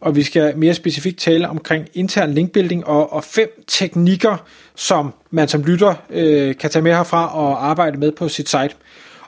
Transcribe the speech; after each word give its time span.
og 0.00 0.16
vi 0.16 0.22
skal 0.22 0.56
mere 0.56 0.74
specifikt 0.74 1.18
tale 1.18 1.48
omkring 1.48 1.88
intern 1.94 2.32
linkbuilding 2.32 2.86
og, 2.86 3.12
og 3.12 3.24
fem 3.24 3.64
teknikker, 3.68 4.36
som 4.74 5.14
man 5.30 5.48
som 5.48 5.62
lytter 5.62 5.94
øh, 6.10 6.56
kan 6.56 6.70
tage 6.70 6.82
med 6.82 6.92
herfra 6.92 7.38
og 7.38 7.66
arbejde 7.66 7.98
med 7.98 8.12
på 8.12 8.28
sit 8.28 8.48
site. 8.48 8.74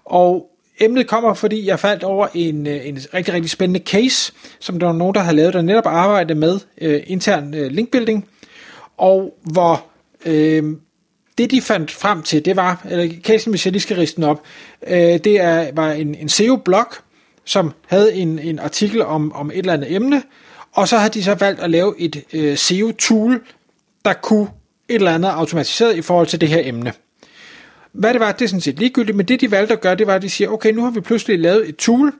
Og 0.05 0.51
emnet 0.81 1.07
kommer, 1.07 1.35
fordi 1.35 1.67
jeg 1.67 1.81
faldt 1.81 2.05
over 2.05 2.27
en, 2.35 2.67
øh, 2.67 2.89
en 2.89 2.99
rigtig, 3.15 3.35
rigtig 3.35 3.51
spændende 3.51 3.81
case, 3.87 4.33
som 4.61 4.79
der 4.79 4.87
var 4.87 4.95
nogen, 4.95 5.15
der 5.15 5.21
havde 5.21 5.37
lavet, 5.37 5.55
der 5.55 5.63
netop 5.63 5.87
arbejde 5.87 6.35
med 6.35 6.61
øh, 6.81 7.03
intern 7.07 7.55
øh, 7.55 7.71
linkbuilding, 7.71 8.29
og 8.97 9.39
hvor 9.43 9.85
øh, 10.27 10.63
det 11.39 11.51
de 11.51 11.61
fandt 11.61 11.91
frem 11.91 12.23
til, 12.23 12.45
det 12.45 12.57
var, 12.57 12.87
eller 12.91 13.15
casen, 13.23 13.53
hvis 13.53 13.67
jeg 13.67 13.73
lige 13.73 13.83
skal 13.83 13.97
riste 13.97 14.17
den 14.17 14.25
op, 14.25 14.43
øh, 14.87 14.97
det 14.97 15.41
er, 15.41 15.71
var 15.75 15.93
en, 15.93 16.15
en 16.15 16.29
SEO-blog, 16.29 16.87
som 17.45 17.73
havde 17.87 18.15
en, 18.15 18.39
en 18.39 18.59
artikel 18.59 19.03
om, 19.03 19.33
om 19.33 19.51
et 19.51 19.59
eller 19.59 19.73
andet 19.73 19.93
emne, 19.93 20.23
og 20.75 20.89
så 20.89 20.97
havde 20.97 21.13
de 21.13 21.25
så 21.25 21.35
valgt 21.35 21.61
at 21.61 21.71
lave 21.71 21.95
et 21.99 22.25
øh, 22.33 22.57
SEO-tool, 22.57 23.41
der 24.05 24.13
kunne 24.13 24.49
et 24.89 24.95
eller 24.95 25.15
andet 25.15 25.29
automatiseret 25.29 25.97
i 25.97 26.03
forhold 26.03 26.27
til 26.27 26.41
det 26.41 26.49
her 26.49 26.61
emne. 26.65 26.93
Hvad 27.93 28.13
det 28.13 28.21
var, 28.21 28.33
det 28.33 28.45
er 28.45 28.49
sådan 28.49 28.61
set 28.61 28.79
ligegyldigt, 28.79 29.17
men 29.17 29.29
det 29.29 29.41
de 29.41 29.51
valgte 29.51 29.75
at 29.75 29.81
gøre, 29.81 29.95
det 29.95 30.07
var, 30.07 30.15
at 30.15 30.23
de 30.23 30.31
siger, 30.31 30.51
okay, 30.51 30.73
nu 30.73 30.83
har 30.83 30.91
vi 30.91 31.01
pludselig 31.01 31.39
lavet 31.39 31.69
et 31.69 31.77
tool, 31.77 32.13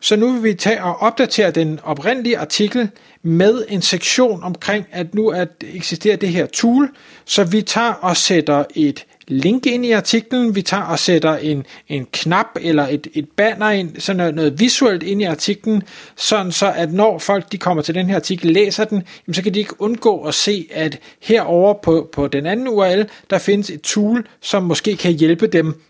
så 0.00 0.16
nu 0.16 0.32
vil 0.32 0.42
vi 0.42 0.54
tage 0.54 0.84
og 0.84 0.96
opdatere 0.96 1.50
den 1.50 1.80
oprindelige 1.82 2.38
artikel 2.38 2.90
med 3.22 3.64
en 3.68 3.82
sektion 3.82 4.42
omkring, 4.42 4.86
at 4.92 5.14
nu 5.14 5.28
at 5.28 5.48
eksisterer 5.74 6.16
det 6.16 6.28
her 6.28 6.46
tool, 6.46 6.90
så 7.24 7.44
vi 7.44 7.62
tager 7.62 7.92
og 7.92 8.16
sætter 8.16 8.64
et 8.74 9.06
link 9.30 9.66
ind 9.66 9.86
i 9.86 9.90
artiklen, 9.90 10.54
vi 10.54 10.62
tager 10.62 10.82
og 10.82 10.98
sætter 10.98 11.36
en, 11.36 11.66
en 11.88 12.06
knap 12.12 12.46
eller 12.60 12.86
et, 12.90 13.06
et 13.14 13.28
banner 13.36 13.70
ind, 13.70 14.00
sådan 14.00 14.16
noget, 14.16 14.34
noget 14.34 14.60
visuelt 14.60 15.02
ind 15.02 15.22
i 15.22 15.24
artiklen, 15.24 15.82
sådan 16.16 16.52
så 16.52 16.72
at 16.72 16.92
når 16.92 17.18
folk 17.18 17.52
de 17.52 17.58
kommer 17.58 17.82
til 17.82 17.94
den 17.94 18.08
her 18.08 18.16
artikel, 18.16 18.50
læser 18.50 18.84
den, 18.84 19.02
jamen, 19.26 19.34
så 19.34 19.42
kan 19.42 19.54
de 19.54 19.58
ikke 19.58 19.82
undgå 19.82 20.22
at 20.22 20.34
se, 20.34 20.68
at 20.72 20.98
herover 21.20 21.74
på, 21.82 22.08
på 22.12 22.28
den 22.28 22.46
anden 22.46 22.68
URL, 22.68 23.04
der 23.30 23.38
findes 23.38 23.70
et 23.70 23.80
tool, 23.80 24.26
som 24.40 24.62
måske 24.62 24.96
kan 24.96 25.12
hjælpe 25.12 25.46
dem 25.46 25.80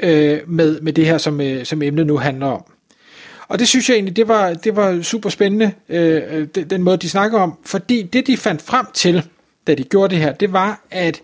øh, 0.00 0.40
med, 0.46 0.80
med 0.80 0.92
det 0.92 1.06
her, 1.06 1.18
som, 1.18 1.40
øh, 1.40 1.64
som 1.64 1.82
emnet 1.82 2.06
nu 2.06 2.16
handler 2.16 2.46
om. 2.46 2.64
Og 3.48 3.58
det 3.58 3.68
synes 3.68 3.88
jeg 3.88 3.94
egentlig, 3.94 4.16
det 4.16 4.28
var, 4.28 4.54
det 4.54 4.76
var 4.76 5.02
super 5.02 5.30
spændende, 5.30 5.72
øh, 5.88 6.22
øh 6.30 6.48
den, 6.54 6.70
den 6.70 6.82
måde 6.82 6.96
de 6.96 7.10
snakker 7.10 7.38
om, 7.38 7.54
fordi 7.64 8.02
det 8.02 8.26
de 8.26 8.36
fandt 8.36 8.62
frem 8.62 8.86
til, 8.94 9.22
da 9.66 9.74
de 9.74 9.84
gjorde 9.84 10.14
det 10.14 10.22
her, 10.22 10.32
det 10.32 10.52
var, 10.52 10.80
at, 10.90 11.22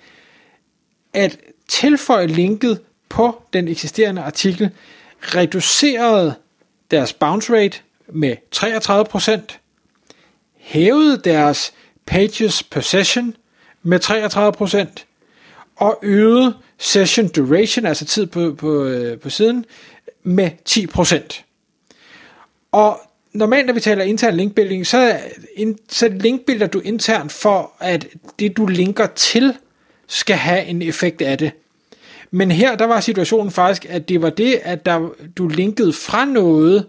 at 1.15 1.39
tilføje 1.69 2.27
linket 2.27 2.81
på 3.09 3.43
den 3.53 3.69
eksisterende 3.69 4.23
artikel 4.23 4.71
reducerede 5.21 6.35
deres 6.91 7.13
bounce 7.13 7.55
rate 7.55 7.79
med 8.09 8.37
33%, 8.57 9.59
hævede 10.57 11.21
deres 11.25 11.73
pages 12.07 12.63
per 12.63 12.81
session 12.81 13.37
med 13.83 14.01
33%, 14.05 15.05
og 15.77 15.99
øgede 16.03 16.57
session 16.79 17.29
duration, 17.29 17.87
altså 17.87 18.05
tid 18.05 18.27
på, 18.27 18.55
på, 18.59 18.85
øh, 18.85 19.19
på 19.19 19.31
siden, 19.31 19.65
med 20.23 20.51
10%. 20.69 21.43
Og 22.73 23.01
normalt, 23.33 23.67
når 23.67 23.75
vi 23.75 23.81
taler 23.81 24.05
intern 24.05 24.37
linkbuilding, 24.37 24.87
så, 24.87 25.19
så 25.89 26.09
linkbuilder 26.09 26.67
du 26.67 26.81
internt 26.81 27.33
for, 27.33 27.73
at 27.81 28.07
det 28.39 28.57
du 28.57 28.67
linker 28.67 29.07
til, 29.07 29.55
skal 30.13 30.37
have 30.37 30.65
en 30.65 30.83
effekt 30.83 31.23
af 31.23 31.39
det. 31.39 31.53
Men 32.31 32.51
her, 32.51 32.77
der 32.77 32.87
var 32.87 33.01
situationen 33.01 33.51
faktisk, 33.51 33.87
at 33.89 34.09
det 34.09 34.23
var 34.23 34.31
det, 34.31 34.61
at 34.63 34.87
der, 34.87 35.09
du 35.37 35.49
linkede 35.49 35.93
fra 35.93 36.25
noget, 36.25 36.87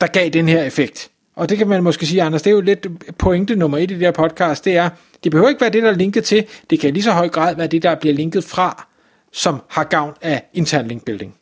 der 0.00 0.06
gav 0.06 0.28
den 0.28 0.48
her 0.48 0.62
effekt. 0.62 1.10
Og 1.36 1.48
det 1.48 1.58
kan 1.58 1.68
man 1.68 1.82
måske 1.82 2.06
sige, 2.06 2.22
Anders, 2.22 2.42
det 2.42 2.50
er 2.50 2.54
jo 2.54 2.60
lidt 2.60 2.86
pointe 3.18 3.56
nummer 3.56 3.78
et 3.78 3.90
i 3.90 3.94
det 3.94 3.98
her 3.98 4.10
podcast, 4.10 4.64
det 4.64 4.76
er, 4.76 4.88
det 5.24 5.30
behøver 5.30 5.48
ikke 5.48 5.60
være 5.60 5.70
det, 5.70 5.82
der 5.82 5.90
er 5.90 5.94
linket 5.94 6.24
til, 6.24 6.46
det 6.70 6.80
kan 6.80 6.92
lige 6.92 7.02
så 7.02 7.10
høj 7.10 7.28
grad 7.28 7.56
være 7.56 7.66
det, 7.66 7.82
der 7.82 7.94
bliver 7.94 8.14
linket 8.14 8.44
fra, 8.44 8.86
som 9.32 9.62
har 9.68 9.84
gavn 9.84 10.14
af 10.22 10.42
intern 10.54 10.88
linkbuilding. 10.88 11.34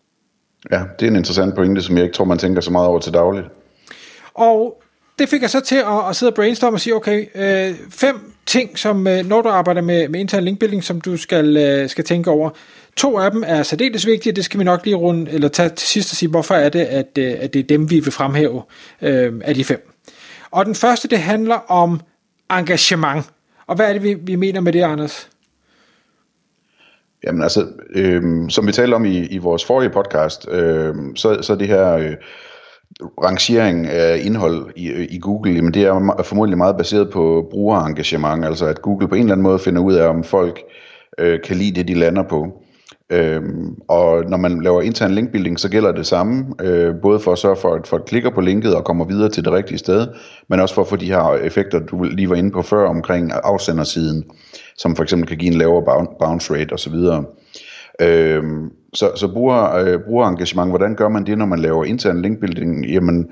Ja, 0.71 0.83
det 1.01 1.07
er 1.07 1.11
en 1.11 1.17
interessant 1.17 1.55
pointe, 1.55 1.83
som 1.83 1.97
jeg 1.97 2.05
ikke 2.05 2.15
tror, 2.15 2.25
man 2.25 2.39
tænker 2.39 2.61
så 2.61 2.71
meget 2.71 2.89
over 2.89 2.99
til 2.99 3.15
dagligt. 3.15 3.47
Og 4.35 4.83
det 5.19 5.29
fik 5.29 5.43
jeg 5.43 5.51
så 5.51 5.61
til 5.61 5.77
at, 5.77 6.09
at 6.09 6.17
sidde 6.17 6.31
og 6.31 6.35
brainstorme 6.35 6.77
og 6.77 6.81
sige, 6.81 6.95
okay, 6.95 7.27
øh, 7.35 7.75
fem 7.91 8.30
ting, 8.47 8.79
som 8.79 9.07
øh, 9.07 9.27
når 9.27 9.43
du 9.43 9.49
arbejder 9.49 9.81
med, 9.81 10.09
med 10.09 10.21
intern 10.21 10.45
linkbuilding, 10.45 10.85
som 10.85 11.01
du 11.01 11.17
skal, 11.17 11.57
øh, 11.57 11.89
skal 11.89 12.05
tænke 12.05 12.31
over. 12.31 12.51
To 12.97 13.19
af 13.19 13.31
dem 13.31 13.45
er 13.47 13.63
særdeles 13.63 14.07
vigtige, 14.07 14.33
det 14.33 14.45
skal 14.45 14.61
vi 14.61 14.65
nok 14.65 14.85
lige 14.85 14.97
runde, 14.97 15.31
eller 15.31 15.49
tage 15.49 15.69
til 15.69 15.89
sidst 15.89 16.13
og 16.13 16.17
sige, 16.17 16.29
hvorfor 16.29 16.55
er 16.55 16.69
det, 16.69 16.81
at, 16.81 17.19
øh, 17.19 17.35
at 17.39 17.55
det 17.55 17.61
er 17.61 17.65
dem, 17.65 17.91
vi 17.91 18.01
vil 18.01 18.13
fremhæve 18.13 18.63
øh, 19.03 19.33
af 19.45 19.55
de 19.55 19.65
fem. 19.65 19.91
Og 20.51 20.67
den 20.67 20.75
første, 20.75 21.09
det 21.09 21.19
handler 21.19 21.71
om 21.71 22.01
engagement. 22.51 23.27
Og 23.67 23.77
hvad 23.77 23.89
er 23.89 23.93
det, 23.93 24.03
vi, 24.03 24.15
vi 24.15 24.37
mener 24.37 24.61
med 24.61 24.73
det, 24.73 24.83
Anders? 24.83 25.29
Jamen 27.25 27.43
altså, 27.43 27.67
øh, 27.91 28.23
som 28.49 28.67
vi 28.67 28.73
talte 28.73 28.95
om 28.95 29.05
i, 29.05 29.27
i 29.27 29.39
vores 29.39 29.65
forrige 29.65 29.91
podcast, 29.91 30.49
øh, 30.51 30.95
så, 31.17 31.39
så 31.43 31.55
det 31.55 31.69
her 31.69 31.93
øh, 31.93 32.15
rangering 33.25 33.87
af 33.87 34.21
indhold 34.25 34.71
i, 34.77 34.91
i 34.91 35.19
Google, 35.19 35.53
jamen 35.53 35.75
det 35.75 35.83
er 35.83 36.23
formodentlig 36.25 36.59
meget 36.59 36.77
baseret 36.77 37.11
på 37.11 37.49
brugerengagement, 37.51 38.45
altså 38.45 38.67
at 38.67 38.83
Google 38.83 39.09
på 39.09 39.15
en 39.15 39.21
eller 39.21 39.33
anden 39.33 39.43
måde 39.43 39.59
finder 39.59 39.83
ud 39.83 39.95
af, 39.95 40.09
om 40.09 40.25
folk 40.25 40.61
øh, 41.19 41.41
kan 41.45 41.57
lide 41.57 41.75
det, 41.75 41.89
de 41.89 41.95
lander 41.95 42.23
på. 42.23 42.63
Øhm, 43.13 43.75
og 43.89 44.25
når 44.25 44.37
man 44.37 44.63
laver 44.63 44.83
intern 44.83 45.11
linkbuilding, 45.11 45.61
så 45.61 45.69
gælder 45.69 45.93
det 45.93 46.07
samme, 46.07 46.45
øh, 46.61 46.95
både 47.03 47.21
for 47.21 47.33
at 47.33 47.39
sørge 47.39 47.57
for, 47.57 47.75
at 47.75 47.87
folk 47.87 48.05
klikker 48.07 48.31
på 48.31 48.41
linket 48.41 48.75
og 48.75 48.85
kommer 48.85 49.05
videre 49.05 49.29
til 49.29 49.45
det 49.45 49.53
rigtige 49.53 49.79
sted, 49.79 50.09
men 50.49 50.61
også 50.61 50.75
for 50.75 50.83
at 50.83 50.89
få 50.89 50.97
de 50.97 51.07
her 51.07 51.35
effekter, 51.35 51.79
du 51.79 52.03
lige 52.03 52.31
var 52.31 52.37
inde 52.37 52.51
på 52.51 52.63
før 52.63 52.89
omkring 52.89 53.33
afsendersiden, 53.33 54.25
som 54.77 54.97
for 54.97 55.03
eksempel 55.03 55.29
kan 55.29 55.39
give 55.39 55.53
en 55.53 55.59
lavere 55.59 56.07
bounce 56.21 56.55
rate 56.55 56.73
osv. 56.73 56.95
Øhm, 58.01 58.71
så 58.95 59.11
så 59.17 59.29
bruger, 59.29 59.75
øh, 59.75 60.01
brugerengagement, 60.01 60.71
hvordan 60.71 60.95
gør 60.95 61.09
man 61.09 61.27
det, 61.27 61.39
når 61.39 61.47
man 61.47 61.59
laver 61.59 61.85
intern 61.85 62.23
linkbuilding? 62.23 62.87
Jamen, 62.87 63.31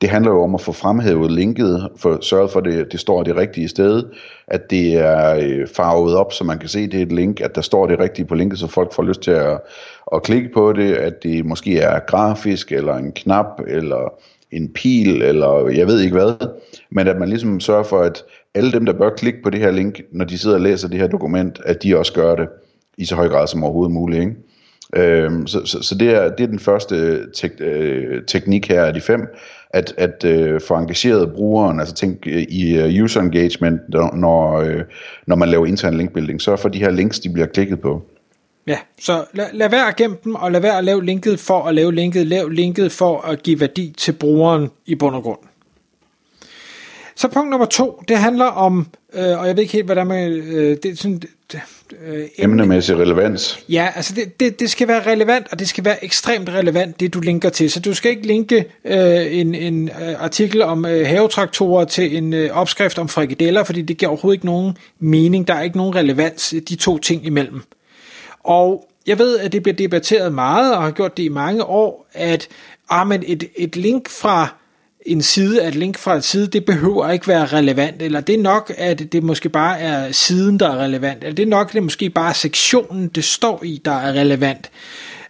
det 0.00 0.08
handler 0.08 0.30
jo 0.30 0.42
om 0.42 0.54
at 0.54 0.60
få 0.60 0.72
fremhævet 0.72 1.32
linket, 1.32 1.88
for 1.96 2.18
sørget 2.20 2.50
for, 2.50 2.58
at 2.58 2.64
det, 2.64 2.92
det 2.92 3.00
står 3.00 3.22
det 3.22 3.36
rigtige 3.36 3.68
sted, 3.68 4.04
at 4.46 4.70
det 4.70 4.94
er 4.94 5.38
øh, 5.42 5.68
farvet 5.68 6.16
op, 6.16 6.32
så 6.32 6.44
man 6.44 6.58
kan 6.58 6.68
se, 6.68 6.86
det 6.86 6.98
er 6.98 7.02
et 7.02 7.12
link, 7.12 7.40
at 7.40 7.54
der 7.54 7.60
står 7.60 7.86
det 7.86 7.98
rigtige 7.98 8.26
på 8.26 8.34
linket, 8.34 8.58
så 8.58 8.66
folk 8.66 8.94
får 8.94 9.02
lyst 9.02 9.20
til 9.20 9.30
at, 9.30 9.60
at 10.14 10.22
klikke 10.22 10.50
på 10.54 10.72
det, 10.72 10.94
at 10.94 11.22
det 11.22 11.46
måske 11.46 11.78
er 11.78 12.00
grafisk, 12.06 12.72
eller 12.72 12.94
en 12.94 13.12
knap, 13.12 13.60
eller 13.68 14.12
en 14.52 14.72
pil, 14.72 15.22
eller 15.22 15.68
jeg 15.68 15.86
ved 15.86 16.00
ikke 16.00 16.16
hvad, 16.16 16.48
men 16.90 17.08
at 17.08 17.16
man 17.16 17.28
ligesom 17.28 17.60
sørger 17.60 17.82
for, 17.82 18.00
at 18.00 18.24
alle 18.54 18.72
dem, 18.72 18.86
der 18.86 18.92
bør 18.92 19.10
klikke 19.10 19.42
på 19.42 19.50
det 19.50 19.60
her 19.60 19.70
link, 19.70 20.00
når 20.12 20.24
de 20.24 20.38
sidder 20.38 20.56
og 20.56 20.62
læser 20.62 20.88
det 20.88 20.98
her 20.98 21.06
dokument, 21.06 21.60
at 21.64 21.82
de 21.82 21.98
også 21.98 22.12
gør 22.12 22.34
det 22.34 22.48
i 22.98 23.04
så 23.04 23.14
høj 23.14 23.28
grad 23.28 23.46
som 23.46 23.64
overhovedet 23.64 23.92
muligt. 23.92 24.20
Ikke? 24.20 24.36
Øhm, 24.96 25.46
så, 25.46 25.66
så, 25.66 25.82
så 25.82 25.94
det, 25.94 26.10
er, 26.10 26.28
det 26.28 26.44
er 26.44 26.48
den 26.48 26.58
første 26.58 27.26
tek, 27.32 27.52
øh, 27.60 28.22
teknik 28.26 28.68
her 28.68 28.84
af 28.84 28.94
de 28.94 29.00
fem, 29.00 29.20
at, 29.70 29.94
at 29.96 30.24
øh, 30.24 30.60
få 30.60 30.74
engageret 30.74 31.32
brugeren, 31.32 31.80
altså 31.80 31.94
tænk 31.94 32.26
øh, 32.26 32.42
i 32.42 32.98
uh, 32.98 33.04
user 33.04 33.20
engagement, 33.20 33.80
når, 33.88 34.60
øh, 34.60 34.82
når 35.26 35.36
man 35.36 35.48
laver 35.48 35.66
intern 35.66 35.94
linkbuilding, 35.94 36.42
så 36.42 36.56
for 36.56 36.68
de 36.68 36.78
her 36.78 36.90
links, 36.90 37.20
de 37.20 37.28
bliver 37.28 37.46
klikket 37.46 37.80
på. 37.80 38.02
Ja, 38.66 38.78
så 39.00 39.24
lad, 39.32 39.46
lad 39.52 39.70
være 39.70 39.88
at 39.88 39.96
gemme 39.96 40.16
dem, 40.24 40.34
og 40.34 40.52
lad 40.52 40.60
være 40.60 40.78
at 40.78 40.84
lave 40.84 41.04
linket 41.04 41.40
for 41.40 41.62
at 41.62 41.74
lave 41.74 41.94
linket, 41.94 42.26
lav 42.26 42.48
linket 42.48 42.92
for 42.92 43.20
at 43.20 43.42
give 43.42 43.60
værdi 43.60 43.94
til 43.98 44.12
brugeren 44.12 44.70
i 44.86 44.94
bund 44.94 45.14
og 45.14 45.22
grund. 45.22 45.38
Så 47.16 47.28
punkt 47.28 47.50
nummer 47.50 47.66
to, 47.66 48.02
det 48.08 48.16
handler 48.16 48.44
om, 48.44 48.86
øh, 49.14 49.40
og 49.40 49.46
jeg 49.46 49.56
ved 49.56 49.62
ikke 49.62 49.72
helt, 49.72 49.86
hvad 49.86 49.96
der 49.96 50.04
med, 50.04 50.30
øh, 50.30 50.76
det 50.82 50.98
sådan, 50.98 51.22
øh, 52.06 52.24
emnemæssig 52.38 52.98
relevans. 52.98 53.64
Ja, 53.68 53.88
altså 53.94 54.14
det, 54.14 54.40
det, 54.40 54.60
det 54.60 54.70
skal 54.70 54.88
være 54.88 55.06
relevant, 55.06 55.46
og 55.52 55.58
det 55.58 55.68
skal 55.68 55.84
være 55.84 56.04
ekstremt 56.04 56.48
relevant, 56.48 57.00
det 57.00 57.14
du 57.14 57.20
linker 57.20 57.48
til. 57.48 57.70
Så 57.70 57.80
du 57.80 57.94
skal 57.94 58.10
ikke 58.10 58.26
linke 58.26 58.64
øh, 58.84 59.38
en, 59.38 59.54
en 59.54 59.88
øh, 59.88 60.22
artikel 60.22 60.62
om 60.62 60.84
øh, 60.84 61.06
havetraktorer 61.06 61.84
til 61.84 62.16
en 62.16 62.32
øh, 62.32 62.50
opskrift 62.50 62.98
om 62.98 63.08
frikadeller, 63.08 63.64
fordi 63.64 63.82
det 63.82 63.96
giver 63.98 64.10
overhovedet 64.10 64.36
ikke 64.36 64.46
nogen 64.46 64.76
mening. 64.98 65.48
Der 65.48 65.54
er 65.54 65.62
ikke 65.62 65.76
nogen 65.76 65.94
relevans 65.94 66.54
de 66.68 66.76
to 66.76 66.98
ting 66.98 67.26
imellem. 67.26 67.62
Og 68.44 68.88
jeg 69.06 69.18
ved, 69.18 69.38
at 69.38 69.52
det 69.52 69.62
bliver 69.62 69.76
debatteret 69.76 70.32
meget, 70.32 70.74
og 70.76 70.82
har 70.82 70.90
gjort 70.90 71.16
det 71.16 71.22
i 71.22 71.28
mange 71.28 71.64
år, 71.64 72.06
at 72.12 72.48
ah, 72.90 73.06
men 73.06 73.22
et, 73.26 73.44
et 73.56 73.76
link 73.76 74.08
fra 74.08 74.59
en 75.06 75.22
side, 75.22 75.62
at 75.62 75.74
link 75.74 75.98
fra 75.98 76.16
et 76.16 76.24
side, 76.24 76.46
det 76.46 76.64
behøver 76.64 77.10
ikke 77.10 77.28
være 77.28 77.46
relevant, 77.46 78.02
eller 78.02 78.20
det 78.20 78.34
er 78.34 78.42
nok, 78.42 78.72
at 78.76 79.12
det 79.12 79.22
måske 79.22 79.48
bare 79.48 79.80
er 79.80 80.12
siden, 80.12 80.60
der 80.60 80.68
er 80.68 80.76
relevant, 80.76 81.24
eller 81.24 81.34
det 81.34 81.42
er 81.42 81.46
nok, 81.46 81.68
at 81.68 81.72
det 81.72 81.82
måske 81.82 82.10
bare 82.10 82.28
er 82.28 82.34
sektionen, 82.34 83.08
det 83.08 83.24
står 83.24 83.64
i, 83.64 83.80
der 83.84 83.92
er 83.92 84.12
relevant. 84.12 84.70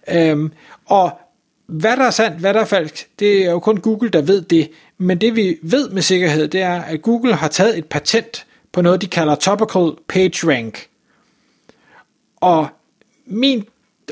Øhm, 0.08 0.52
og 0.86 1.18
hvad 1.66 1.96
der 1.96 2.04
er 2.04 2.10
sandt, 2.10 2.38
hvad 2.38 2.54
der 2.54 2.60
er 2.60 2.64
falsk, 2.64 3.08
det 3.18 3.46
er 3.46 3.50
jo 3.50 3.58
kun 3.58 3.76
Google, 3.76 4.08
der 4.10 4.22
ved 4.22 4.42
det. 4.42 4.70
Men 4.98 5.18
det 5.18 5.36
vi 5.36 5.58
ved 5.62 5.90
med 5.90 6.02
sikkerhed, 6.02 6.48
det 6.48 6.60
er, 6.60 6.82
at 6.82 7.02
Google 7.02 7.34
har 7.34 7.48
taget 7.48 7.78
et 7.78 7.84
patent 7.84 8.46
på 8.72 8.82
noget, 8.82 9.02
de 9.02 9.06
kalder 9.06 9.34
Topical 9.34 9.92
Page 10.08 10.52
Rank. 10.52 10.86
Og 12.36 12.68
min 13.26 13.64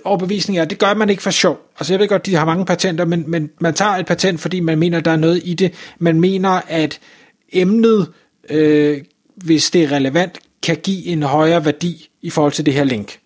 overbevisning 0.04 0.58
er, 0.58 0.62
at 0.62 0.70
det 0.70 0.78
gør 0.78 0.94
man 0.94 1.10
ikke 1.10 1.22
for 1.22 1.30
sjov. 1.30 1.60
Altså 1.78 1.92
jeg 1.92 2.00
ved 2.00 2.08
godt, 2.08 2.26
de 2.26 2.34
har 2.34 2.44
mange 2.44 2.64
patenter, 2.64 3.04
men, 3.04 3.24
men 3.26 3.50
man 3.60 3.74
tager 3.74 3.90
et 3.90 4.06
patent, 4.06 4.40
fordi 4.40 4.60
man 4.60 4.78
mener, 4.78 5.00
der 5.00 5.10
er 5.10 5.16
noget 5.16 5.42
i 5.44 5.54
det. 5.54 5.74
Man 5.98 6.20
mener, 6.20 6.60
at 6.68 7.00
emnet, 7.52 8.12
øh, 8.50 9.00
hvis 9.36 9.70
det 9.70 9.82
er 9.82 9.92
relevant, 9.92 10.38
kan 10.62 10.76
give 10.76 11.06
en 11.06 11.22
højere 11.22 11.64
værdi 11.64 12.08
i 12.22 12.30
forhold 12.30 12.52
til 12.52 12.66
det 12.66 12.74
her 12.74 12.84
link. 12.84 13.18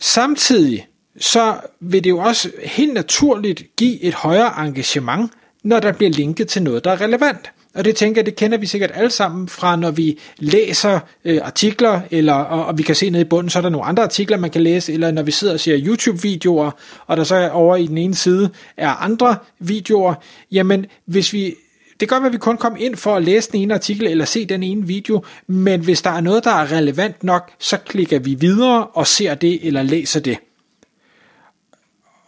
Samtidig 0.00 0.86
så 1.18 1.60
vil 1.80 2.04
det 2.04 2.10
jo 2.10 2.18
også 2.18 2.50
helt 2.64 2.94
naturligt 2.94 3.76
give 3.76 4.02
et 4.02 4.14
højere 4.14 4.66
engagement, 4.66 5.32
når 5.64 5.80
der 5.80 5.92
bliver 5.92 6.10
linket 6.10 6.48
til 6.48 6.62
noget, 6.62 6.84
der 6.84 6.90
er 6.90 7.00
relevant. 7.00 7.50
Og 7.74 7.84
det 7.84 7.96
tænker 7.96 8.20
jeg, 8.20 8.26
det 8.26 8.36
kender 8.36 8.58
vi 8.58 8.66
sikkert 8.66 8.90
alle 8.94 9.10
sammen 9.10 9.48
fra, 9.48 9.76
når 9.76 9.90
vi 9.90 10.18
læser 10.38 11.00
øh, 11.24 11.40
artikler, 11.42 12.00
eller, 12.10 12.34
og, 12.34 12.66
og 12.66 12.78
vi 12.78 12.82
kan 12.82 12.94
se 12.94 13.10
nede 13.10 13.22
i 13.22 13.24
bunden, 13.24 13.50
så 13.50 13.58
er 13.58 13.62
der 13.62 13.68
nogle 13.68 13.86
andre 13.86 14.02
artikler, 14.02 14.36
man 14.36 14.50
kan 14.50 14.62
læse, 14.62 14.92
eller 14.92 15.10
når 15.10 15.22
vi 15.22 15.30
sidder 15.30 15.54
og 15.54 15.60
ser 15.60 15.78
YouTube-videoer, 15.78 16.70
og 17.06 17.16
der 17.16 17.24
så 17.24 17.50
over 17.50 17.76
i 17.76 17.86
den 17.86 17.98
ene 17.98 18.14
side 18.14 18.50
er 18.76 18.90
andre 18.90 19.36
videoer, 19.58 20.14
jamen 20.52 20.86
hvis 21.04 21.32
vi 21.32 21.54
det 22.00 22.08
kan 22.08 22.16
godt 22.16 22.22
være, 22.22 22.28
at 22.28 22.32
vi 22.32 22.38
kun 22.38 22.56
kommer 22.56 22.78
ind 22.78 22.96
for 22.96 23.16
at 23.16 23.22
læse 23.22 23.52
den 23.52 23.60
ene 23.60 23.74
artikel 23.74 24.06
eller 24.06 24.24
se 24.24 24.46
den 24.46 24.62
ene 24.62 24.86
video, 24.86 25.24
men 25.46 25.80
hvis 25.80 26.02
der 26.02 26.10
er 26.10 26.20
noget, 26.20 26.44
der 26.44 26.50
er 26.50 26.72
relevant 26.72 27.24
nok, 27.24 27.50
så 27.58 27.76
klikker 27.76 28.18
vi 28.18 28.34
videre 28.34 28.86
og 28.86 29.06
ser 29.06 29.34
det 29.34 29.66
eller 29.66 29.82
læser 29.82 30.20
det. 30.20 30.38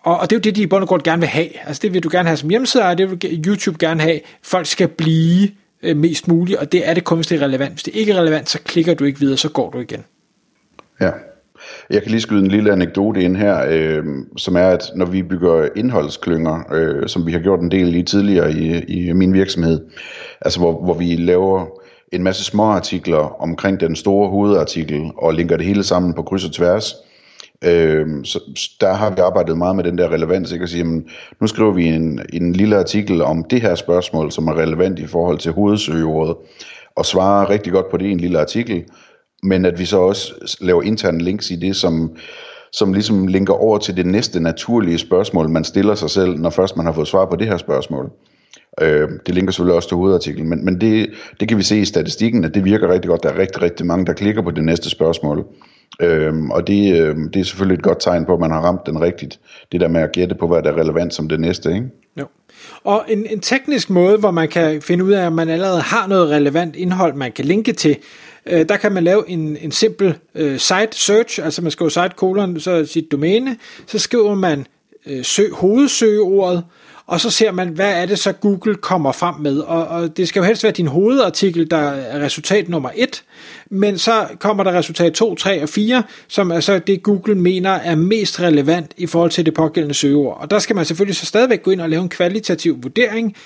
Og, 0.02 0.18
og 0.18 0.30
det 0.30 0.36
er 0.36 0.38
jo 0.38 0.40
det, 0.40 0.56
de 0.56 0.62
i 0.62 0.66
bund 0.66 0.82
og 0.82 0.88
grund 0.88 1.02
gerne 1.02 1.20
vil 1.20 1.28
have. 1.28 1.66
Altså 1.66 1.80
det 1.82 1.94
vil 1.94 2.02
du 2.02 2.08
gerne 2.12 2.28
have 2.28 2.36
som 2.36 2.50
hjemmeside, 2.50 2.84
og 2.84 2.98
det 2.98 3.10
vil 3.10 3.44
YouTube 3.46 3.76
gerne 3.78 4.00
have. 4.00 4.20
Folk 4.42 4.66
skal 4.66 4.88
blive 4.88 5.48
øh, 5.82 5.96
mest 5.96 6.28
muligt, 6.28 6.58
og 6.58 6.72
det 6.72 6.88
er 6.88 6.94
det 6.94 7.04
kun, 7.04 7.18
hvis 7.18 7.26
det 7.26 7.42
er 7.42 7.44
relevant. 7.44 7.72
Hvis 7.72 7.82
det 7.82 7.94
ikke 7.94 8.12
er 8.12 8.20
relevant, 8.20 8.50
så 8.50 8.58
klikker 8.64 8.94
du 8.94 9.04
ikke 9.04 9.20
videre, 9.20 9.36
så 9.36 9.48
går 9.48 9.70
du 9.70 9.78
igen. 9.78 10.04
Ja. 11.00 11.10
Jeg 11.90 12.02
kan 12.02 12.10
lige 12.10 12.20
skyde 12.20 12.40
en 12.40 12.46
lille 12.46 12.72
anekdote 12.72 13.22
ind 13.22 13.36
her, 13.36 13.66
øh, 13.68 14.04
som 14.36 14.56
er, 14.56 14.66
at 14.66 14.82
når 14.96 15.06
vi 15.06 15.22
bygger 15.22 15.68
indholdsklynger, 15.76 16.72
øh, 16.72 17.08
som 17.08 17.26
vi 17.26 17.32
har 17.32 17.38
gjort 17.38 17.60
en 17.60 17.70
del 17.70 17.86
lige 17.86 18.04
tidligere 18.04 18.52
i, 18.52 18.84
i 18.84 19.12
min 19.12 19.34
virksomhed, 19.34 19.80
altså 20.40 20.58
hvor, 20.60 20.84
hvor 20.84 20.94
vi 20.94 21.16
laver 21.16 21.66
en 22.12 22.22
masse 22.22 22.44
små 22.44 22.62
artikler 22.62 23.42
omkring 23.42 23.80
den 23.80 23.96
store 23.96 24.28
hovedartikel, 24.28 25.10
og 25.16 25.34
linker 25.34 25.56
det 25.56 25.66
hele 25.66 25.82
sammen 25.82 26.14
på 26.14 26.22
kryds 26.22 26.44
og 26.44 26.52
tværs, 26.52 26.94
Øh, 26.94 27.11
Øhm, 27.64 28.24
så 28.24 28.40
der 28.80 28.92
har 28.92 29.10
vi 29.10 29.20
arbejdet 29.20 29.58
meget 29.58 29.76
med 29.76 29.84
den 29.84 29.98
der 29.98 30.12
relevans, 30.12 30.52
ikke? 30.52 30.62
at 30.62 30.68
sige, 30.68 30.78
jamen, 30.78 31.06
nu 31.40 31.46
skriver 31.46 31.72
vi 31.72 31.86
en, 31.86 32.20
en 32.32 32.52
lille 32.52 32.76
artikel 32.76 33.22
om 33.22 33.44
det 33.44 33.60
her 33.62 33.74
spørgsmål, 33.74 34.32
som 34.32 34.48
er 34.48 34.58
relevant 34.58 34.98
i 34.98 35.06
forhold 35.06 35.38
til 35.38 35.52
hovedsøgeordet, 35.52 36.36
og 36.96 37.06
svarer 37.06 37.50
rigtig 37.50 37.72
godt 37.72 37.90
på 37.90 37.96
det 37.96 38.06
i 38.06 38.10
en 38.10 38.20
lille 38.20 38.40
artikel, 38.40 38.84
men 39.42 39.64
at 39.64 39.78
vi 39.78 39.84
så 39.84 39.98
også 39.98 40.56
laver 40.60 40.82
interne 40.82 41.18
links 41.18 41.50
i 41.50 41.56
det, 41.56 41.76
som, 41.76 42.16
som 42.72 42.92
ligesom 42.92 43.26
linker 43.26 43.54
over 43.54 43.78
til 43.78 43.96
det 43.96 44.06
næste 44.06 44.40
naturlige 44.40 44.98
spørgsmål, 44.98 45.48
man 45.48 45.64
stiller 45.64 45.94
sig 45.94 46.10
selv, 46.10 46.38
når 46.38 46.50
først 46.50 46.76
man 46.76 46.86
har 46.86 46.92
fået 46.92 47.08
svar 47.08 47.26
på 47.26 47.36
det 47.36 47.46
her 47.46 47.56
spørgsmål. 47.56 48.10
Øh, 48.80 49.08
det 49.26 49.34
linker 49.34 49.52
selvfølgelig 49.52 49.76
også 49.76 49.88
til 49.88 49.96
hovedartiklen, 49.96 50.48
men, 50.48 50.64
men 50.64 50.80
det, 50.80 51.10
det 51.40 51.48
kan 51.48 51.58
vi 51.58 51.62
se 51.62 51.78
i 51.78 51.84
statistikken, 51.84 52.44
at 52.44 52.54
det 52.54 52.64
virker 52.64 52.88
rigtig 52.88 53.08
godt. 53.08 53.22
Der 53.22 53.28
er 53.28 53.38
rigtig, 53.38 53.62
rigtig 53.62 53.86
mange, 53.86 54.06
der 54.06 54.12
klikker 54.12 54.42
på 54.42 54.50
det 54.50 54.64
næste 54.64 54.90
spørgsmål. 54.90 55.44
Øhm, 56.00 56.50
og 56.50 56.66
det, 56.66 57.00
øh, 57.00 57.16
det 57.16 57.36
er 57.36 57.44
selvfølgelig 57.44 57.78
et 57.78 57.82
godt 57.82 58.00
tegn 58.00 58.24
på, 58.24 58.34
at 58.34 58.40
man 58.40 58.50
har 58.50 58.60
ramt 58.60 58.86
den 58.86 59.00
rigtigt. 59.00 59.40
Det 59.72 59.80
der 59.80 59.88
med 59.88 60.00
at 60.00 60.12
gætte 60.12 60.34
på, 60.34 60.46
hvad 60.46 60.62
der 60.62 60.72
er 60.72 60.80
relevant 60.80 61.14
som 61.14 61.28
det 61.28 61.40
næste. 61.40 61.74
Ikke? 61.74 61.86
Jo. 62.20 62.26
Og 62.84 63.04
en, 63.08 63.26
en 63.30 63.40
teknisk 63.40 63.90
måde, 63.90 64.18
hvor 64.18 64.30
man 64.30 64.48
kan 64.48 64.82
finde 64.82 65.04
ud 65.04 65.12
af, 65.12 65.26
at 65.26 65.32
man 65.32 65.48
allerede 65.48 65.80
har 65.80 66.06
noget 66.06 66.30
relevant 66.30 66.76
indhold, 66.76 67.14
man 67.14 67.32
kan 67.32 67.44
linke 67.44 67.72
til, 67.72 67.96
øh, 68.46 68.68
der 68.68 68.76
kan 68.76 68.92
man 68.92 69.04
lave 69.04 69.30
en, 69.30 69.56
en 69.60 69.72
simpel 69.72 70.14
øh, 70.34 70.58
site 70.58 70.88
search, 70.92 71.44
altså 71.44 71.62
man 71.62 71.70
skriver 71.70 71.88
site 71.88 72.14
colon, 72.16 72.60
så 72.60 72.86
sit 72.86 73.12
domæne, 73.12 73.56
så 73.86 73.98
skriver 73.98 74.34
man 74.34 74.66
øh, 75.06 75.24
søg, 75.24 75.50
hovedsøgeordet, 75.52 76.64
og 77.06 77.20
så 77.20 77.30
ser 77.30 77.52
man, 77.52 77.68
hvad 77.68 78.02
er 78.02 78.06
det 78.06 78.18
så 78.18 78.32
Google 78.32 78.74
kommer 78.74 79.12
frem 79.12 79.34
med. 79.34 79.58
Og, 79.58 79.86
og 79.86 80.16
det 80.16 80.28
skal 80.28 80.40
jo 80.40 80.44
helst 80.44 80.64
være 80.64 80.72
din 80.72 80.86
hovedartikel, 80.86 81.70
der 81.70 81.76
er 81.76 82.24
resultat 82.24 82.68
nummer 82.68 82.90
1, 82.94 83.24
men 83.70 83.98
så 83.98 84.26
kommer 84.38 84.64
der 84.64 84.72
resultat 84.72 85.12
2, 85.12 85.34
3 85.34 85.62
og 85.62 85.68
4, 85.68 86.02
som 86.28 86.50
er 86.50 86.60
så 86.60 86.78
det 86.78 87.02
Google 87.02 87.34
mener 87.34 87.70
er 87.70 87.94
mest 87.94 88.40
relevant 88.40 88.92
i 88.96 89.06
forhold 89.06 89.30
til 89.30 89.46
det 89.46 89.54
pågældende 89.54 89.94
søgeord. 89.94 90.38
Og 90.40 90.50
der 90.50 90.58
skal 90.58 90.76
man 90.76 90.84
selvfølgelig 90.84 91.16
så 91.16 91.26
stadigvæk 91.26 91.62
gå 91.62 91.70
ind 91.70 91.80
og 91.80 91.90
lave 91.90 92.02
en 92.02 92.08
kvalitativ 92.08 92.82
vurdering 92.82 93.36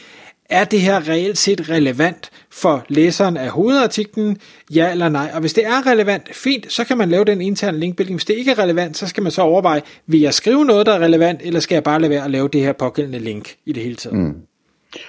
er 0.50 0.64
det 0.64 0.80
her 0.80 1.08
reelt 1.08 1.38
set 1.38 1.70
relevant 1.70 2.30
for 2.50 2.84
læseren 2.88 3.36
af 3.36 3.48
hovedartiklen? 3.48 4.38
Ja 4.74 4.90
eller 4.90 5.08
nej? 5.08 5.30
Og 5.34 5.40
hvis 5.40 5.52
det 5.52 5.66
er 5.66 5.86
relevant, 5.86 6.34
fint, 6.34 6.72
så 6.72 6.84
kan 6.84 6.98
man 6.98 7.08
lave 7.08 7.24
den 7.24 7.40
interne 7.40 7.78
linkbuilding. 7.78 8.16
Hvis 8.16 8.24
det 8.24 8.34
ikke 8.34 8.50
er 8.50 8.58
relevant, 8.58 8.96
så 8.96 9.06
skal 9.06 9.22
man 9.22 9.32
så 9.32 9.42
overveje, 9.42 9.82
vil 10.06 10.20
jeg 10.20 10.34
skrive 10.34 10.64
noget, 10.64 10.86
der 10.86 10.92
er 10.92 10.98
relevant, 10.98 11.40
eller 11.44 11.60
skal 11.60 11.76
jeg 11.76 11.84
bare 11.84 12.00
lade 12.00 12.10
være 12.10 12.24
at 12.24 12.30
lave 12.30 12.48
det 12.48 12.60
her 12.60 12.72
pågældende 12.72 13.18
link 13.18 13.54
i 13.66 13.72
det 13.72 13.82
hele 13.82 13.96
taget? 13.96 14.16
Mm. 14.18 14.34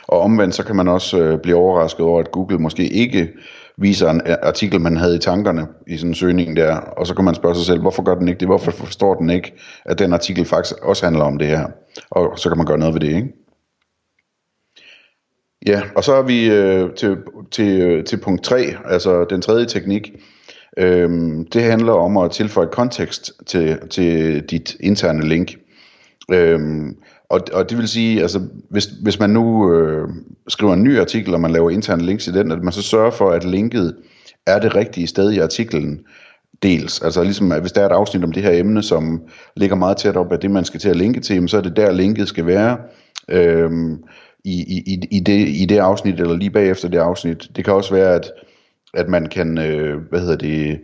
Og 0.08 0.20
omvendt, 0.20 0.56
så 0.56 0.64
kan 0.64 0.76
man 0.76 0.88
også 0.88 1.20
øh, 1.20 1.40
blive 1.40 1.56
overrasket 1.58 2.06
over, 2.06 2.20
at 2.20 2.32
Google 2.32 2.58
måske 2.58 2.88
ikke 2.88 3.30
viser 3.78 4.10
en 4.10 4.22
øh, 4.26 4.36
artikel, 4.44 4.82
man 4.82 4.98
havde 4.98 5.16
i 5.16 5.20
tankerne 5.20 5.68
i 5.88 5.98
sådan 5.98 6.12
en 6.12 6.16
søgning 6.16 6.58
der, 6.58 6.76
og 6.76 7.08
så 7.08 7.14
kan 7.14 7.26
man 7.26 7.36
spørge 7.36 7.56
sig 7.56 7.66
selv, 7.66 7.82
hvorfor 7.82 8.04
gør 8.04 8.16
den 8.16 8.28
ikke 8.28 8.40
det? 8.40 8.48
Hvorfor 8.48 8.72
forstår 8.72 9.14
den 9.14 9.30
ikke, 9.30 9.54
at 9.86 10.00
den 10.00 10.14
artikel 10.14 10.46
faktisk 10.46 10.76
også 10.82 11.06
handler 11.06 11.24
om 11.24 11.38
det 11.38 11.48
her? 11.48 11.68
Og 12.12 12.40
så 12.40 12.50
kan 12.50 12.58
man 12.58 12.66
gøre 12.66 12.78
noget 12.78 12.94
ved 12.94 13.02
det, 13.02 13.16
ikke? 13.16 13.28
Ja, 15.68 15.82
og 15.96 16.04
så 16.04 16.14
er 16.14 16.22
vi 16.22 16.50
øh, 16.50 16.94
til, 16.94 17.18
til, 17.52 17.82
øh, 17.82 18.04
til 18.04 18.18
punkt 18.18 18.44
3, 18.44 18.74
altså 18.86 19.26
den 19.30 19.42
tredje 19.42 19.66
teknik. 19.66 20.12
Øhm, 20.78 21.46
det 21.46 21.64
handler 21.64 21.94
om 21.94 22.18
at 22.18 22.32
tilføje 22.32 22.68
kontekst 22.72 23.32
til, 23.46 23.78
til 23.90 24.42
dit 24.42 24.78
interne 24.80 25.28
link. 25.28 25.56
Øhm, 26.32 26.96
og, 27.30 27.42
og 27.54 27.70
det 27.70 27.78
vil 27.78 27.88
sige, 27.88 28.22
altså 28.22 28.42
hvis, 28.70 28.86
hvis 28.86 29.20
man 29.20 29.30
nu 29.30 29.74
øh, 29.74 30.10
skriver 30.48 30.74
en 30.74 30.84
ny 30.84 31.00
artikel, 31.00 31.34
og 31.34 31.42
man 31.42 31.52
laver 31.52 31.70
interne 31.70 32.06
links 32.06 32.28
i 32.28 32.32
den, 32.32 32.52
at 32.52 32.64
man 32.64 32.74
så 32.74 32.82
sørger 32.82 33.12
for, 33.12 33.30
at 33.30 33.44
linket 33.44 33.96
er 34.46 34.60
det 34.60 34.76
rigtige 34.76 35.08
sted 35.08 35.32
i 35.32 35.40
artiklen, 35.40 36.00
dels. 36.64 37.02
Altså 37.02 37.24
ligesom, 37.24 37.52
at 37.52 37.62
hvis 37.62 37.72
der 37.72 37.82
er 37.82 37.86
et 37.86 37.92
afsnit 37.92 38.24
om 38.24 38.32
det 38.32 38.44
her 38.44 38.60
emne, 38.60 38.84
som 38.84 39.22
ligger 39.56 39.76
meget 39.76 39.98
tæt 39.98 40.18
op 40.18 40.32
af 40.32 40.40
det, 40.40 40.52
man 40.52 40.66
skal 40.66 40.80
til 40.80 40.90
at 40.90 40.96
linke 40.96 41.20
til, 41.20 41.50
så 41.50 41.58
er 41.58 41.62
det 41.62 41.76
der, 41.76 41.92
linket 41.92 42.28
skal 42.28 42.46
være. 42.46 42.78
Øhm, 43.30 44.04
i, 44.48 44.84
i, 44.94 45.08
i, 45.12 45.20
det, 45.20 45.48
i 45.48 45.66
det 45.66 45.78
afsnit, 45.78 46.20
eller 46.20 46.38
lige 46.38 46.50
bagefter 46.50 46.90
det 46.90 46.98
afsnit. 46.98 47.50
Det 47.56 47.66
kan 47.66 47.74
også 47.74 47.94
være, 47.94 48.16
at, 48.16 48.32
at 48.94 49.08
man 49.10 49.26
kan, 49.26 49.58
øh, 49.58 50.02
hvad 50.10 50.20
hedder 50.20 50.36
det, 50.36 50.80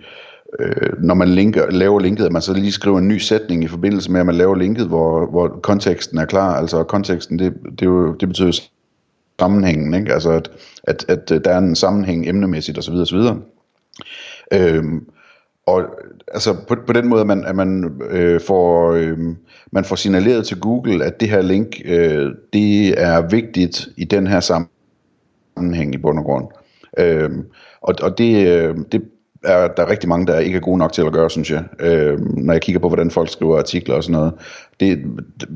øh, 0.60 1.04
når 1.04 1.14
man 1.14 1.30
linker, 1.30 1.72
laver 1.72 2.00
linket, 2.00 2.26
at 2.26 2.32
man 2.32 2.42
så 2.42 2.54
lige 2.54 2.72
skriver 2.72 3.00
en 3.00 3.08
ny 3.08 3.18
sætning 3.18 3.64
i 3.64 3.68
forbindelse 3.68 4.12
med, 4.12 4.20
at 4.20 4.26
man 4.26 4.36
laver 4.36 4.56
linket, 4.56 4.88
hvor, 4.88 5.26
hvor 5.30 5.48
konteksten 5.48 6.18
er 6.18 6.26
klar. 6.26 6.56
Altså 6.56 6.84
konteksten, 6.84 7.40
det, 7.40 7.54
det, 7.80 7.82
er 7.82 7.90
jo, 7.90 8.14
det 8.14 8.28
betyder 8.28 8.62
sammenhængen, 9.40 9.94
ikke? 9.94 10.14
Altså 10.14 10.32
at, 10.32 10.50
at, 10.84 11.06
at 11.08 11.46
der 11.46 11.52
er 11.52 11.58
en 11.58 11.76
sammenhæng 11.76 12.30
emnemæssigt 12.30 12.78
osv. 12.78 12.94
osv. 12.94 13.20
Øhm, 14.54 15.08
og 15.66 15.84
altså 16.28 16.56
på, 16.68 16.76
på 16.88 16.94
den 16.94 17.08
måde, 17.08 17.22
at 17.22 17.28
man, 17.28 17.46
at 17.46 17.56
man, 17.56 18.02
øh, 18.10 18.42
får, 18.42 18.92
øh, 18.92 19.18
man 19.72 19.86
får 19.86 19.96
signaleret 19.96 20.46
til 20.46 20.60
Google, 20.60 21.06
at 21.06 21.20
det 21.20 21.30
her 21.30 21.42
link, 21.42 21.82
øh, 21.86 22.32
det 22.54 23.02
er 23.02 23.30
vigtigt 23.30 23.88
i 23.98 24.04
den 24.04 24.28
her 24.28 24.40
sammenhæng 24.40 25.96
i 25.96 25.98
bund 25.98 26.20
og 26.20 26.26
grund. 26.26 26.48
Øh, 26.98 27.30
og 27.82 27.96
og 28.02 28.18
det, 28.18 28.48
øh, 28.48 28.76
det 28.92 29.02
er 29.44 29.68
der 29.68 29.84
er 29.84 29.90
rigtig 29.90 30.10
mange, 30.10 30.28
der 30.28 30.40
ikke 30.40 30.56
er 30.56 30.62
gode 30.62 30.78
nok 30.78 30.94
til 30.94 31.02
at 31.02 31.14
gøre, 31.14 31.30
synes 31.30 31.52
jeg. 31.52 31.64
Øh, 31.80 32.20
når 32.38 32.54
jeg 32.54 32.62
kigger 32.62 32.80
på, 32.80 32.88
hvordan 32.88 33.12
folk 33.12 33.30
skriver 33.30 33.58
artikler 33.58 33.96
og 33.96 34.04
sådan 34.04 34.14
noget. 34.14 34.34
Det, 34.80 35.00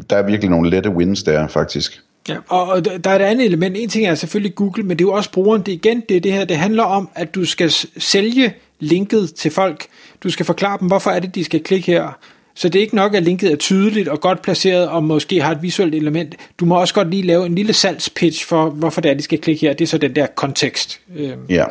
der 0.09 0.15
er 0.15 0.23
virkelig 0.23 0.49
nogle 0.49 0.69
lette 0.69 0.89
wins 0.89 1.23
der, 1.23 1.47
faktisk. 1.47 2.01
Ja, 2.29 2.37
og 2.47 2.85
der 2.85 3.09
er 3.09 3.15
et 3.15 3.21
andet 3.21 3.45
element. 3.45 3.75
En 3.77 3.89
ting 3.89 4.07
er 4.07 4.15
selvfølgelig 4.15 4.55
Google, 4.55 4.83
men 4.83 4.97
det 4.97 5.05
er 5.05 5.07
jo 5.07 5.13
også 5.13 5.31
brugeren. 5.31 5.61
Det 5.61 5.71
igen, 5.71 6.03
det 6.09 6.17
er 6.17 6.21
det 6.21 6.31
her, 6.31 6.45
det 6.45 6.57
handler 6.57 6.83
om, 6.83 7.09
at 7.15 7.35
du 7.35 7.45
skal 7.45 7.71
sælge 7.97 8.53
linket 8.79 9.33
til 9.33 9.51
folk. 9.51 9.85
Du 10.23 10.29
skal 10.29 10.45
forklare 10.45 10.77
dem, 10.79 10.87
hvorfor 10.87 11.09
er 11.09 11.19
det, 11.19 11.35
de 11.35 11.43
skal 11.43 11.63
klikke 11.63 11.91
her. 11.91 12.17
Så 12.55 12.69
det 12.69 12.79
er 12.79 12.83
ikke 12.83 12.95
nok, 12.95 13.15
at 13.15 13.23
linket 13.23 13.51
er 13.51 13.55
tydeligt 13.55 14.07
og 14.07 14.21
godt 14.21 14.41
placeret, 14.41 14.89
og 14.89 15.03
måske 15.03 15.41
har 15.41 15.51
et 15.51 15.61
visuelt 15.61 15.95
element. 15.95 16.35
Du 16.59 16.65
må 16.65 16.79
også 16.79 16.93
godt 16.93 17.09
lige 17.09 17.23
lave 17.23 17.45
en 17.45 17.55
lille 17.55 17.73
salgspitch 17.73 18.47
for, 18.47 18.69
hvorfor 18.69 19.01
det 19.01 19.11
er, 19.11 19.15
de 19.15 19.21
skal 19.21 19.39
klikke 19.39 19.61
her. 19.61 19.73
Det 19.73 19.85
er 19.85 19.87
så 19.87 19.97
den 19.97 20.15
der 20.15 20.27
kontekst. 20.35 20.99
Øhm. 21.17 21.39
Ja. 21.49 21.65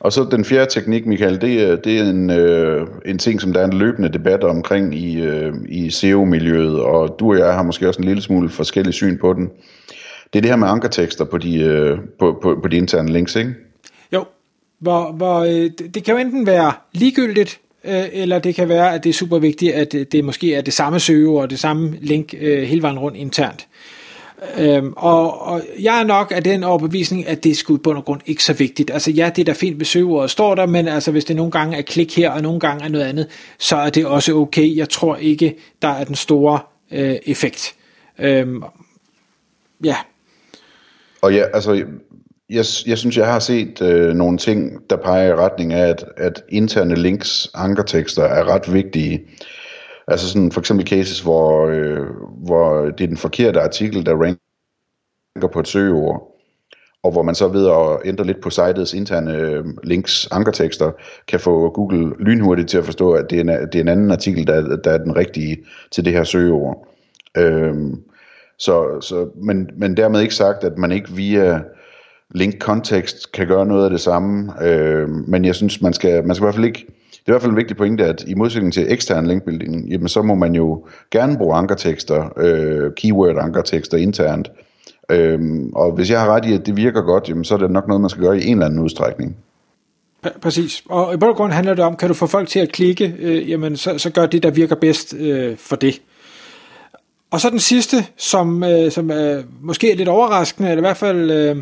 Og 0.00 0.12
så 0.12 0.28
den 0.30 0.44
fjerde 0.44 0.70
teknik, 0.70 1.06
Michael, 1.06 1.40
det 1.40 1.62
er, 1.62 1.76
det 1.76 1.98
er 1.98 2.02
en, 2.02 2.30
øh, 2.30 2.86
en 3.06 3.18
ting, 3.18 3.40
som 3.40 3.52
der 3.52 3.60
er 3.60 3.64
en 3.64 3.78
løbende 3.78 4.08
debat 4.08 4.44
omkring 4.44 4.94
i, 4.94 5.20
øh, 5.20 5.52
i 5.68 5.90
SEO-miljøet, 5.90 6.80
og 6.80 7.16
du 7.18 7.30
og 7.32 7.38
jeg 7.38 7.54
har 7.54 7.62
måske 7.62 7.88
også 7.88 8.00
en 8.00 8.08
lille 8.08 8.22
smule 8.22 8.48
forskellig 8.48 8.94
syn 8.94 9.18
på 9.18 9.32
den 9.32 9.50
det 10.34 10.40
er 10.40 10.42
det 10.42 10.50
her 10.50 10.56
med 10.56 10.68
ankertekster 10.68 11.24
på 11.24 11.38
de, 11.38 11.60
øh, 11.60 11.98
på, 12.18 12.38
på, 12.42 12.58
på 12.62 12.68
de 12.68 12.76
interne 12.76 13.12
links, 13.12 13.36
ikke? 13.36 13.54
Hvor, 14.84 15.12
hvor 15.12 15.40
øh, 15.40 15.70
det 15.94 16.04
kan 16.04 16.14
jo 16.14 16.20
enten 16.20 16.46
være 16.46 16.72
ligegyldigt, 16.92 17.60
øh, 17.84 18.04
eller 18.12 18.38
det 18.38 18.54
kan 18.54 18.68
være, 18.68 18.94
at 18.94 19.04
det 19.04 19.10
er 19.10 19.14
super 19.14 19.38
vigtigt, 19.38 19.72
at 19.72 19.94
øh, 19.94 20.06
det 20.12 20.24
måske 20.24 20.54
er 20.54 20.60
det 20.60 20.74
samme 20.74 21.00
søgeord 21.00 21.42
og 21.42 21.50
det 21.50 21.58
samme 21.58 21.96
link 22.00 22.34
øh, 22.40 22.62
hele 22.62 22.82
vejen 22.82 22.98
rundt 22.98 23.16
internt. 23.16 23.66
Øhm, 24.58 24.92
og, 24.96 25.42
og 25.42 25.62
jeg 25.80 26.00
er 26.00 26.04
nok 26.04 26.32
af 26.34 26.44
den 26.44 26.64
overbevisning, 26.64 27.28
at 27.28 27.44
det 27.44 27.50
er 27.50 27.54
sgu 27.54 27.76
bund 27.76 27.98
og 27.98 28.04
grund 28.04 28.20
ikke 28.26 28.44
så 28.44 28.52
vigtigt. 28.52 28.90
Altså 28.90 29.10
ja, 29.10 29.30
det 29.36 29.42
er 29.42 29.44
da 29.44 29.52
fint, 29.52 29.76
hvis 29.76 29.88
søgeordet 29.88 30.30
står 30.30 30.54
der, 30.54 30.66
men 30.66 30.88
altså 30.88 31.10
hvis 31.10 31.24
det 31.24 31.36
nogle 31.36 31.52
gange 31.52 31.76
er 31.76 31.82
klik 31.82 32.16
her, 32.16 32.30
og 32.30 32.42
nogle 32.42 32.60
gange 32.60 32.84
er 32.84 32.88
noget 32.88 33.04
andet, 33.04 33.26
så 33.58 33.76
er 33.76 33.90
det 33.90 34.06
også 34.06 34.34
okay. 34.34 34.76
Jeg 34.76 34.88
tror 34.88 35.16
ikke, 35.16 35.56
der 35.82 35.88
er 35.88 36.04
den 36.04 36.14
store 36.14 36.58
øh, 36.90 37.16
effekt. 37.26 37.74
Øhm, 38.18 38.62
ja. 39.84 39.96
Og 41.22 41.34
ja, 41.34 41.44
altså, 41.54 41.84
jeg, 42.50 42.64
jeg 42.86 42.98
synes, 42.98 43.16
jeg 43.16 43.26
har 43.26 43.38
set 43.38 43.82
øh, 43.82 44.14
nogle 44.14 44.38
ting, 44.38 44.90
der 44.90 44.96
peger 44.96 45.28
i 45.28 45.34
retning 45.34 45.72
af, 45.72 45.88
at, 45.88 46.04
at 46.16 46.42
interne 46.48 46.94
links, 46.94 47.50
ankertekster, 47.54 48.22
er 48.22 48.44
ret 48.54 48.72
vigtige. 48.72 49.22
Altså 50.08 50.28
sådan 50.28 50.52
for 50.52 50.60
eksempel 50.60 50.86
cases, 50.86 51.20
hvor, 51.20 51.66
øh, 51.66 52.06
hvor 52.46 52.84
det 52.84 53.04
er 53.04 53.08
den 53.08 53.16
forkerte 53.16 53.60
artikel, 53.60 54.06
der 54.06 54.14
ranker 54.14 55.48
på 55.52 55.60
et 55.60 55.68
søgeord, 55.68 56.30
og 57.02 57.12
hvor 57.12 57.22
man 57.22 57.34
så 57.34 57.48
ved 57.48 57.68
at 57.68 58.08
ændre 58.08 58.24
lidt 58.24 58.40
på 58.42 58.50
sitets 58.50 58.94
interne 58.94 59.36
øh, 59.36 59.64
links, 59.82 60.28
ankertekster, 60.32 60.92
kan 61.28 61.40
få 61.40 61.70
Google 61.70 62.12
lynhurtigt 62.20 62.68
til 62.68 62.78
at 62.78 62.84
forstå, 62.84 63.12
at 63.12 63.30
det 63.30 63.36
er 63.36 63.40
en, 63.40 63.48
det 63.48 63.74
er 63.74 63.80
en 63.80 63.88
anden 63.88 64.10
artikel, 64.10 64.46
der, 64.46 64.76
der 64.76 64.90
er 64.90 64.98
den 64.98 65.16
rigtige 65.16 65.64
til 65.90 66.04
det 66.04 66.12
her 66.12 66.24
søgeord. 66.24 66.88
Øh, 67.36 67.74
så, 68.58 69.00
så, 69.00 69.28
men, 69.42 69.70
men 69.76 69.96
dermed 69.96 70.20
ikke 70.20 70.34
sagt, 70.34 70.64
at 70.64 70.78
man 70.78 70.92
ikke 70.92 71.12
via 71.12 71.60
link 72.34 72.58
kontekst 72.58 73.32
kan 73.32 73.46
gøre 73.46 73.66
noget 73.66 73.84
af 73.84 73.90
det 73.90 74.00
samme, 74.00 74.52
øh, 74.64 75.08
men 75.08 75.44
jeg 75.44 75.54
synes, 75.54 75.80
man 75.80 75.92
skal, 75.92 76.26
man 76.26 76.36
skal 76.36 76.44
i 76.44 76.46
hvert 76.46 76.54
fald 76.54 76.64
ikke, 76.64 76.86
det 77.10 77.28
er 77.28 77.32
i 77.32 77.32
hvert 77.32 77.42
fald 77.42 77.52
en 77.52 77.56
vigtig 77.56 77.76
pointe, 77.76 78.04
at 78.04 78.24
i 78.26 78.34
modsætning 78.34 78.72
til 78.72 78.92
ekstern 78.92 79.26
linkbuilding, 79.26 79.88
jamen 79.88 80.08
så 80.08 80.22
må 80.22 80.34
man 80.34 80.54
jo 80.54 80.86
gerne 81.10 81.36
bruge 81.36 81.56
ankertekster, 81.56 82.32
øh, 82.36 82.92
keyword 82.96 83.38
ankertekster 83.38 83.98
internt, 83.98 84.50
øh, 85.10 85.40
og 85.74 85.92
hvis 85.92 86.10
jeg 86.10 86.20
har 86.20 86.34
ret 86.34 86.44
i, 86.44 86.52
at 86.52 86.66
det 86.66 86.76
virker 86.76 87.02
godt, 87.02 87.28
jamen 87.28 87.44
så 87.44 87.54
er 87.54 87.58
det 87.58 87.70
nok 87.70 87.88
noget, 87.88 88.00
man 88.00 88.10
skal 88.10 88.22
gøre 88.22 88.38
i 88.38 88.46
en 88.46 88.52
eller 88.52 88.66
anden 88.66 88.80
udstrækning. 88.80 89.36
Præcis. 90.42 90.82
Og 90.88 91.14
i 91.14 91.16
bund 91.16 91.30
og 91.30 91.36
grund 91.36 91.52
handler 91.52 91.74
det 91.74 91.84
om, 91.84 91.96
kan 91.96 92.08
du 92.08 92.14
få 92.14 92.26
folk 92.26 92.48
til 92.48 92.58
at 92.58 92.72
klikke, 92.72 93.14
øh, 93.18 93.50
jamen 93.50 93.76
så, 93.76 93.98
så 93.98 94.10
gør 94.10 94.26
det, 94.26 94.42
der 94.42 94.50
virker 94.50 94.76
bedst 94.76 95.14
øh, 95.14 95.56
for 95.56 95.76
det. 95.76 96.00
Og 97.30 97.40
så 97.40 97.50
den 97.50 97.58
sidste, 97.58 97.96
som, 98.16 98.64
øh, 98.64 98.90
som 98.90 99.10
øh, 99.10 99.44
måske 99.60 99.92
er 99.92 99.96
lidt 99.96 100.08
overraskende, 100.08 100.70
eller 100.70 100.80
i 100.80 100.86
hvert 100.86 100.96
fald, 100.96 101.30
øh, 101.30 101.56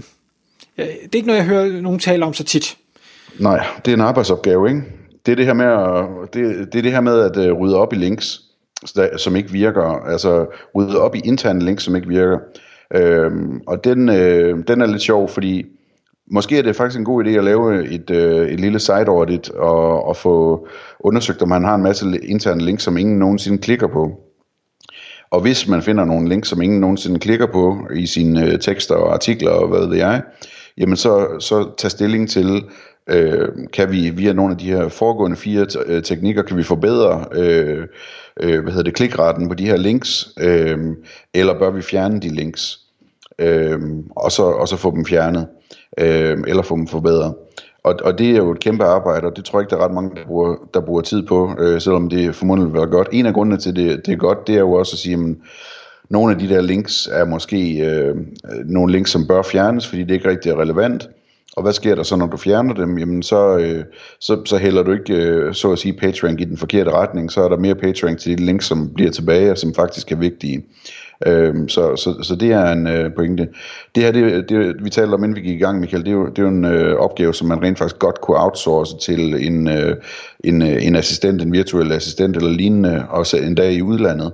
Øh, 0.79 0.87
det 0.87 0.93
er 1.13 1.17
ikke 1.17 1.27
noget, 1.27 1.39
jeg 1.39 1.47
hører 1.47 1.81
nogen 1.81 1.99
tale 1.99 2.25
om 2.25 2.35
så 2.35 2.45
tit. 2.45 2.77
Nej, 3.39 3.67
det 3.85 3.91
er 3.91 3.97
en 3.97 4.03
arbejdsopgave, 4.03 4.69
ikke? 4.69 4.83
Det 5.27 5.33
er 5.33 5.37
det 5.37 5.47
her 5.47 5.55
med 5.55 5.67
at, 5.67 6.35
det, 6.35 6.73
det, 6.73 6.79
er 6.79 6.83
det 6.83 6.93
her 6.93 7.01
med 7.01 7.21
at 7.21 7.37
øh, 7.37 7.53
rydde 7.53 7.77
op 7.77 7.93
i 7.93 7.97
links, 7.97 8.41
som 9.17 9.37
ikke 9.37 9.51
virker. 9.51 9.83
Altså 9.83 10.47
rydde 10.75 11.01
op 11.01 11.15
i 11.15 11.21
interne 11.25 11.65
links, 11.65 11.85
som 11.85 11.97
ikke 11.97 12.09
virker. 12.09 12.39
Øhm, 12.95 13.61
og 13.67 13.85
den, 13.85 14.09
øh, 14.09 14.59
den 14.69 14.81
er 14.81 14.87
lidt 14.87 15.03
sjov, 15.03 15.29
fordi 15.29 15.67
måske 16.31 16.59
er 16.59 16.63
det 16.63 16.77
faktisk 16.77 16.99
en 16.99 17.05
god 17.05 17.25
idé 17.25 17.29
at 17.29 17.45
lave 17.45 17.89
et, 17.89 18.11
øh, 18.11 18.49
et 18.49 18.61
lille 18.61 18.79
site 18.79 19.09
audit 19.09 19.51
og, 19.51 20.05
og 20.05 20.17
få 20.17 20.67
undersøgt, 21.01 21.43
om 21.43 21.49
man 21.49 21.65
har 21.65 21.75
en 21.75 21.83
masse 21.83 22.07
interne 22.23 22.65
links, 22.65 22.83
som 22.83 22.97
ingen 22.97 23.19
nogensinde 23.19 23.59
klikker 23.59 23.87
på. 23.87 24.21
Og 25.31 25.41
hvis 25.41 25.69
man 25.69 25.83
finder 25.83 26.05
nogle 26.05 26.29
links, 26.29 26.49
som 26.49 26.63
ingen 26.63 26.81
nogensinde 26.81 27.21
klikker 27.21 27.47
på 27.47 27.79
i 27.95 28.07
sine 28.07 28.47
øh, 28.47 28.59
tekster 28.59 28.95
og 28.95 29.15
artikler 29.15 29.51
og 29.51 29.69
hvad 29.69 29.87
ved 29.87 29.97
jeg, 29.97 30.23
jamen 30.79 30.97
så, 30.97 31.37
så 31.39 31.71
tage 31.79 31.91
stilling 31.91 32.31
til, 32.31 32.65
øh, 33.07 33.49
kan 33.73 33.93
vi 33.93 34.11
via 34.11 34.33
nogle 34.33 34.53
af 34.53 34.59
de 34.59 34.73
her 34.73 34.89
foregående 34.89 35.37
fire 35.37 35.67
øh, 35.87 36.03
teknikker, 36.03 36.43
kan 36.43 36.57
vi 36.57 36.63
forbedre 36.63 37.25
øh, 37.33 37.87
øh, 38.41 38.63
hvad 38.63 38.73
hedder 38.73 38.85
det, 38.85 38.95
klikretten 38.95 39.49
på 39.49 39.55
de 39.55 39.67
her 39.67 39.77
links, 39.77 40.29
øh, 40.41 40.79
eller 41.35 41.59
bør 41.59 41.71
vi 41.71 41.83
fjerne 41.83 42.21
de 42.21 42.29
links, 42.29 42.79
øh, 43.39 43.81
og, 44.17 44.33
så, 44.33 44.43
og 44.43 44.69
så 44.69 44.77
få 44.77 44.91
dem 44.91 45.07
fjernet, 45.07 45.47
øh, 45.99 46.39
eller 46.47 46.63
få 46.63 46.77
dem 46.77 46.87
forbedret. 46.87 47.35
Og, 47.85 47.95
og 48.05 48.19
det 48.19 48.31
er 48.31 48.37
jo 48.37 48.51
et 48.53 48.61
kæmpe 48.61 48.85
arbejde, 48.85 49.27
og 49.27 49.37
det 49.37 49.45
tror 49.45 49.59
jeg 49.59 49.63
ikke, 49.65 49.71
der 49.71 49.77
er 49.77 49.85
ret 49.85 49.95
mange, 49.95 50.17
der 50.17 50.27
bruger, 50.27 50.57
der 50.75 50.81
bruger 50.81 51.01
tid 51.01 51.27
på, 51.27 51.57
øh, 51.59 51.81
selvom 51.81 52.09
det 52.09 52.35
formodentlig 52.35 52.73
vil 52.73 52.79
være 52.79 52.91
godt. 52.91 53.09
En 53.13 53.27
af 53.27 53.35
grundene 53.35 53.57
til, 53.57 53.77
det, 53.77 54.07
det 54.07 54.13
er 54.13 54.17
godt, 54.17 54.47
det 54.47 54.55
er 54.55 54.61
jo 54.61 54.73
også 54.73 54.95
at 54.95 54.99
sige, 54.99 55.11
jamen, 55.11 55.43
nogle 56.13 56.33
af 56.33 56.39
de 56.39 56.49
der 56.49 56.61
links 56.61 57.09
er 57.13 57.25
måske 57.25 57.79
øh, 57.79 58.17
nogle 58.65 58.93
links, 58.93 59.11
som 59.11 59.27
bør 59.27 59.43
fjernes, 59.43 59.89
fordi 59.89 60.03
det 60.03 60.15
ikke 60.15 60.29
rigtig 60.29 60.51
er 60.51 60.61
relevant. 60.61 61.09
Og 61.57 61.63
hvad 61.63 61.73
sker 61.73 61.95
der 61.95 62.03
så, 62.03 62.17
når 62.17 62.27
du 62.27 62.37
fjerner 62.37 62.75
dem? 62.75 62.99
Jamen, 62.99 63.23
så, 63.23 63.57
øh, 63.59 63.85
så, 64.21 64.43
så 64.45 64.57
hælder 64.57 64.83
du 64.83 64.93
ikke, 64.93 65.15
øh, 65.15 65.55
så 65.55 65.73
at 65.73 65.79
sige, 65.79 65.93
PageRank 65.93 66.41
i 66.41 66.45
den 66.45 66.57
forkerte 66.57 66.91
retning. 66.91 67.33
Så 67.33 67.43
er 67.43 67.49
der 67.49 67.57
mere 67.57 67.75
PageRank 67.75 68.19
til 68.19 68.39
de 68.39 68.45
links, 68.45 68.67
som 68.67 68.91
bliver 68.95 69.11
tilbage, 69.11 69.51
og 69.51 69.59
som 69.59 69.75
faktisk 69.75 70.13
er 70.13 70.17
vigtige. 70.17 70.63
Øh, 71.27 71.55
så, 71.69 71.97
så, 71.97 72.23
så 72.23 72.37
det 72.37 72.53
er 72.53 72.73
en 72.73 72.87
øh, 72.87 73.15
pointe. 73.15 73.49
Det 73.95 74.03
her, 74.03 74.13
det, 74.13 74.49
det, 74.49 74.85
vi 74.85 74.91
talte 74.91 75.15
om, 75.15 75.25
inden 75.25 75.37
vi 75.37 75.41
gik 75.41 75.57
i 75.57 75.63
gang, 75.63 75.81
Michael, 75.81 76.05
det 76.05 76.11
er 76.11 76.15
jo, 76.15 76.27
det 76.27 76.39
er 76.39 76.43
jo 76.43 76.49
en 76.49 76.65
øh, 76.65 76.97
opgave, 76.97 77.35
som 77.35 77.49
man 77.49 77.63
rent 77.63 77.79
faktisk 77.79 77.99
godt 77.99 78.21
kunne 78.21 78.45
outsource 78.45 78.97
til 78.99 79.47
en, 79.47 79.69
øh, 79.69 79.97
en, 80.45 80.63
øh, 80.63 80.87
en 80.87 80.97
assistent, 80.97 81.43
en 81.43 81.53
virtuel 81.53 81.93
assistent 81.93 82.37
eller 82.37 82.51
lignende, 82.51 83.07
også 83.09 83.37
endda 83.37 83.71
i 83.71 83.83
udlandet 83.83 84.33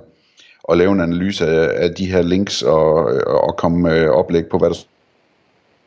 og 0.69 0.77
lave 0.77 0.91
en 0.91 1.01
analyse 1.01 1.47
af, 1.47 1.83
af 1.83 1.95
de 1.95 2.05
her 2.05 2.21
links 2.21 2.61
og, 2.61 3.13
øh, 3.13 3.21
og 3.25 3.57
komme 3.57 3.79
med 3.79 4.07
oplæg 4.07 4.47
på, 4.47 4.57
hvad 4.57 4.69
der 4.69 4.75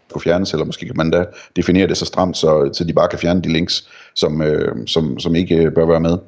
skulle 0.08 0.22
fjernes, 0.22 0.52
eller 0.52 0.64
måske 0.64 0.86
kan 0.86 0.96
man 0.96 1.10
da 1.10 1.24
definere 1.56 1.86
det 1.86 1.96
så 1.96 2.04
stramt, 2.04 2.36
så, 2.36 2.70
så 2.72 2.84
de 2.84 2.92
bare 2.92 3.08
kan 3.08 3.18
fjerne 3.18 3.42
de 3.42 3.52
links, 3.52 3.88
som, 4.14 4.42
øh, 4.42 4.86
som, 4.86 5.18
som 5.18 5.34
ikke 5.34 5.56
øh, 5.56 5.72
bør 5.74 5.86
være 5.86 6.00
med. 6.00 6.18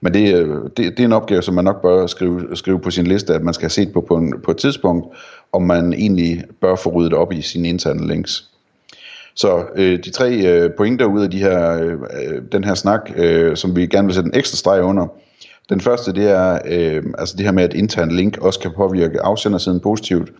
Men 0.00 0.14
det, 0.14 0.34
øh, 0.34 0.56
det, 0.76 0.76
det 0.76 1.00
er 1.00 1.04
en 1.04 1.12
opgave, 1.12 1.42
som 1.42 1.54
man 1.54 1.64
nok 1.64 1.82
bør 1.82 2.06
skrive, 2.06 2.56
skrive 2.56 2.80
på 2.80 2.90
sin 2.90 3.06
liste, 3.06 3.34
at 3.34 3.42
man 3.42 3.54
skal 3.54 3.64
have 3.64 3.70
set 3.70 3.92
på 3.92 4.00
på, 4.00 4.16
en, 4.16 4.34
på 4.44 4.50
et 4.50 4.56
tidspunkt, 4.56 5.06
om 5.52 5.62
man 5.62 5.92
egentlig 5.92 6.44
bør 6.60 6.76
få 6.76 6.90
ryddet 6.90 7.14
op 7.14 7.32
i 7.32 7.42
sine 7.42 7.68
interne 7.68 8.06
links. 8.06 8.48
Så 9.34 9.64
øh, 9.76 9.98
de 10.04 10.10
tre 10.10 10.30
øh, 10.32 10.70
pointer 10.76 11.06
ud 11.06 11.22
af 11.22 11.30
de 11.30 11.38
her, 11.38 11.82
øh, 11.82 12.42
den 12.52 12.64
her 12.64 12.74
snak, 12.74 13.10
øh, 13.16 13.56
som 13.56 13.76
vi 13.76 13.86
gerne 13.86 14.06
vil 14.06 14.14
sætte 14.14 14.28
en 14.28 14.38
ekstra 14.38 14.56
streg 14.56 14.82
under, 14.82 15.06
den 15.68 15.80
første, 15.80 16.12
det 16.12 16.30
er 16.30 16.58
øh, 16.66 17.02
altså 17.18 17.36
det 17.36 17.44
her 17.44 17.52
med, 17.52 17.64
at 17.64 17.74
intern 17.74 18.10
link 18.10 18.38
også 18.38 18.60
kan 18.60 18.70
påvirke 18.76 19.22
afsendersiden 19.22 19.80
positivt. 19.80 20.32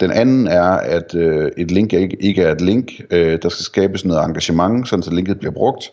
Den 0.00 0.10
anden 0.10 0.46
er, 0.46 0.70
at 0.70 1.14
øh, 1.14 1.50
et 1.56 1.70
link 1.70 1.92
ikke, 1.92 2.16
ikke 2.20 2.42
er 2.42 2.52
et 2.52 2.60
link. 2.60 2.90
Øh, 3.10 3.38
der 3.42 3.48
skal 3.48 3.64
skabes 3.64 4.04
noget 4.04 4.24
engagement, 4.24 4.88
sådan 4.88 5.02
så 5.02 5.10
linket 5.10 5.38
bliver 5.38 5.52
brugt. 5.52 5.90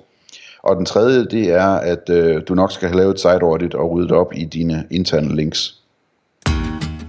Og 0.63 0.75
den 0.75 0.85
tredje, 0.85 1.25
det 1.25 1.51
er, 1.51 1.67
at 1.67 2.09
øh, 2.09 2.41
du 2.47 2.53
nok 2.53 2.71
skal 2.71 2.87
have 2.87 2.97
lavet 2.97 3.13
et 3.13 3.19
site 3.19 3.41
audit 3.41 3.73
og 3.73 3.91
ryddet 3.91 4.11
op 4.11 4.33
i 4.35 4.45
dine 4.45 4.85
interne 4.91 5.35
links. 5.35 5.75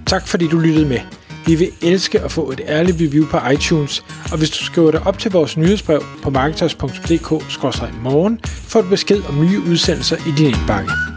Tak 0.06 0.26
fordi 0.26 0.49
du 0.49 0.59
lyttede 0.59 0.88
med. 0.88 0.99
Vi 1.47 1.54
vil 1.54 1.68
elske 1.82 2.21
at 2.21 2.32
få 2.32 2.50
et 2.50 2.61
ærligt 2.68 2.97
review 3.00 3.26
på 3.26 3.38
iTunes, 3.52 4.04
og 4.32 4.38
hvis 4.38 4.50
du 4.50 4.64
skriver 4.64 4.90
dig 4.90 5.06
op 5.06 5.18
til 5.18 5.30
vores 5.30 5.56
nyhedsbrev 5.56 6.02
på 6.23 6.30
marketers.dk-morgen, 6.30 8.40
får 8.44 8.80
du 8.80 8.88
besked 8.88 9.23
om 9.28 9.40
nye 9.40 9.61
udsendelser 9.71 10.16
i 10.16 10.30
din 10.38 10.47
indbakke. 10.47 11.12